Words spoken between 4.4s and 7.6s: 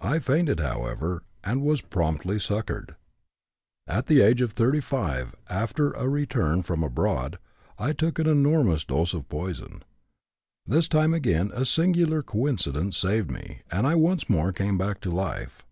of 35, after a return from abroad,